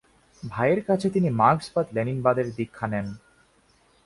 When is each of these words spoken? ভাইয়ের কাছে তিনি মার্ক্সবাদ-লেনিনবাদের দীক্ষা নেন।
ভাইয়ের 0.43 0.81
কাছে 0.85 1.07
তিনি 1.09 1.29
মার্ক্সবাদ-লেনিনবাদের 1.31 2.47
দীক্ষা 2.55 2.87
নেন। 2.87 3.07